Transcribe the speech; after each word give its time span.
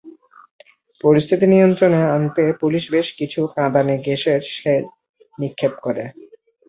পরিস্থিতি 1.03 1.45
নিয়ন্ত্রণে 1.47 2.01
আনতে 2.15 2.43
পুলিশ 2.61 2.83
বেশ 2.91 3.07
কিছু 3.19 3.39
কাঁদানে 3.55 3.95
গ্যাসের 4.05 4.41
শেল 4.53 4.83
নিক্ষেপ 5.37 5.73
করে। 5.85 6.03